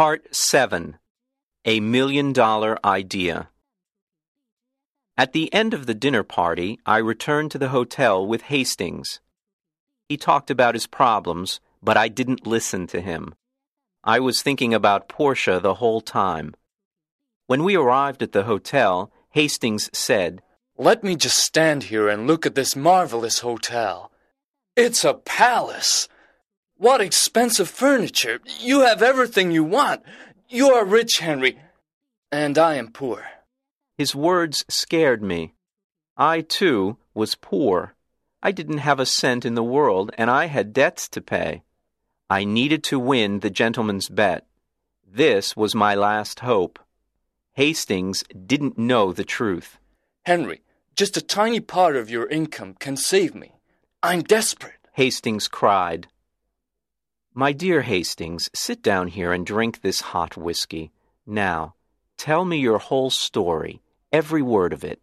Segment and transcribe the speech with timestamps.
[0.00, 0.96] Part 7
[1.66, 3.50] A Million Dollar Idea.
[5.18, 9.20] At the end of the dinner party, I returned to the hotel with Hastings.
[10.08, 13.34] He talked about his problems, but I didn't listen to him.
[14.02, 16.54] I was thinking about Portia the whole time.
[17.46, 20.40] When we arrived at the hotel, Hastings said,
[20.78, 24.10] Let me just stand here and look at this marvelous hotel.
[24.76, 26.08] It's a palace.
[26.80, 28.40] What expensive furniture.
[28.58, 30.02] You have everything you want.
[30.48, 31.58] You are rich, Henry,
[32.32, 33.22] and I am poor.
[33.98, 35.52] His words scared me.
[36.16, 37.96] I, too, was poor.
[38.42, 41.64] I didn't have a cent in the world, and I had debts to pay.
[42.30, 44.46] I needed to win the gentleman's bet.
[45.06, 46.78] This was my last hope.
[47.52, 49.78] Hastings didn't know the truth.
[50.24, 50.62] Henry,
[50.96, 53.52] just a tiny part of your income can save me.
[54.02, 54.78] I'm desperate.
[54.94, 56.08] Hastings cried.
[57.34, 60.90] My dear Hastings, sit down here and drink this hot whiskey.
[61.24, 61.76] Now,
[62.16, 63.80] tell me your whole story,
[64.12, 65.00] every word of it.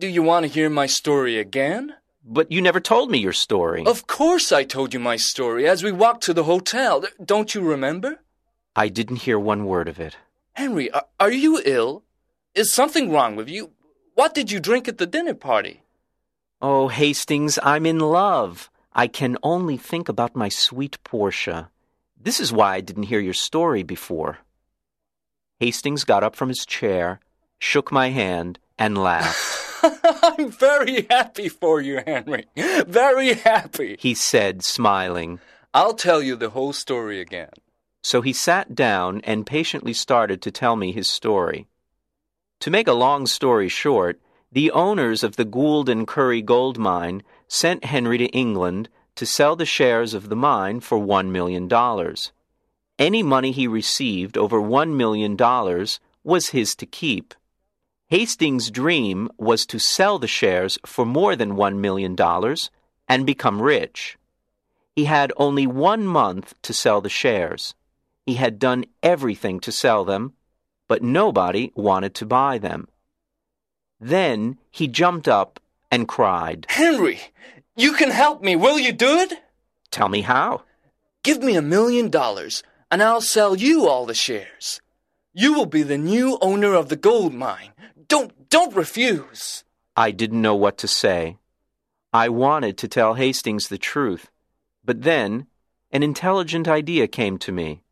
[0.00, 1.94] Do you want to hear my story again?
[2.24, 3.86] But you never told me your story.
[3.86, 7.04] Of course I told you my story as we walked to the hotel.
[7.24, 8.20] Don't you remember?
[8.74, 10.16] I didn't hear one word of it.
[10.54, 12.02] Henry, are, are you ill?
[12.56, 13.70] Is something wrong with you?
[14.14, 15.82] What did you drink at the dinner party?
[16.60, 18.68] Oh, Hastings, I'm in love.
[18.94, 21.70] I can only think about my sweet Portia.
[22.20, 24.38] This is why I didn't hear your story before.
[25.60, 27.20] Hastings got up from his chair,
[27.58, 29.62] shook my hand, and laughed.
[30.22, 32.46] I'm very happy for you, Henry.
[32.86, 33.96] Very happy.
[33.98, 35.40] He said, smiling.
[35.72, 37.50] I'll tell you the whole story again.
[38.02, 41.66] So he sat down and patiently started to tell me his story.
[42.60, 44.20] To make a long story short,
[44.50, 49.56] the owners of the Gould and Curry gold mine sent Henry to England to sell
[49.56, 51.68] the shares of the mine for $1 million.
[52.98, 55.36] Any money he received over $1 million
[56.24, 57.34] was his to keep.
[58.08, 62.16] Hastings' dream was to sell the shares for more than $1 million
[63.06, 64.16] and become rich.
[64.96, 67.74] He had only one month to sell the shares.
[68.24, 70.32] He had done everything to sell them,
[70.88, 72.88] but nobody wanted to buy them.
[74.00, 75.60] Then he jumped up
[75.92, 77.20] and cried, Henry,
[77.76, 78.56] you can help me.
[78.56, 79.34] Will you do it?
[79.90, 80.62] Tell me how.
[81.22, 84.80] Give me a million dollars, and I'll sell you all the shares.
[85.34, 87.72] You will be the new owner of the gold mine.
[88.08, 89.64] Don't, don't refuse.
[89.94, 91.36] I didn't know what to say.
[92.12, 94.30] I wanted to tell Hastings the truth,
[94.84, 95.46] but then
[95.90, 97.82] an intelligent idea came to me.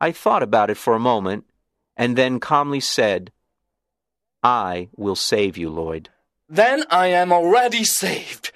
[0.00, 1.46] I thought about it for a moment
[1.96, 3.32] and then calmly said,
[4.42, 6.10] I will save you, Lloyd.
[6.52, 8.52] Then I am already saved.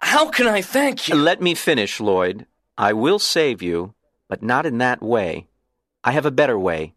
[0.00, 1.14] How can I thank you?
[1.14, 2.44] Let me finish, Lloyd.
[2.76, 3.94] I will save you,
[4.28, 5.46] but not in that way.
[6.04, 6.92] I have a better way.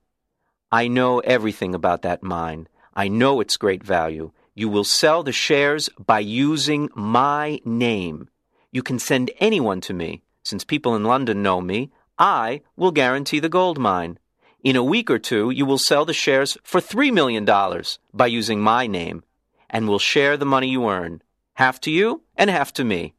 [0.69, 2.67] I know everything about that mine.
[2.93, 4.33] I know its great value.
[4.53, 8.27] You will sell the shares by using my name.
[8.73, 10.21] You can send anyone to me.
[10.43, 14.19] Since people in London know me, I will guarantee the gold mine.
[14.65, 17.45] In a week or two, you will sell the shares for $3 million
[18.13, 19.23] by using my name,
[19.71, 21.23] and we'll share the money you earn,
[21.53, 23.15] half to you and half to me.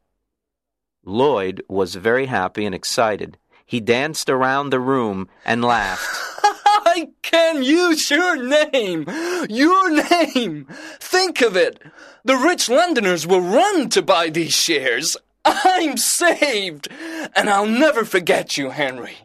[1.03, 3.37] Lloyd was very happy and excited.
[3.65, 6.07] He danced around the room and laughed.
[6.85, 9.05] I can use your name!
[9.49, 10.67] Your name!
[10.99, 11.81] Think of it!
[12.23, 15.17] The rich Londoners will run to buy these shares.
[15.43, 16.87] I'm saved!
[17.35, 19.17] And I'll never forget you, Henry.